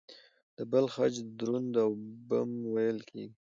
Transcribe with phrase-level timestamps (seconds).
[0.57, 1.91] د بل خج دروند او
[2.27, 3.33] بم وېل کېږي.